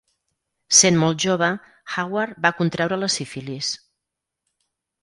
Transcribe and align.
Sent 0.77 0.97
molt 1.03 1.21
jove, 1.25 1.51
Howard 1.97 2.41
va 2.47 2.53
contreure 2.63 3.01
la 3.05 3.13
sífilis. 3.19 3.73